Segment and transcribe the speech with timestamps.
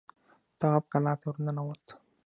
[0.59, 1.83] تواب کلا ته ور ننوت.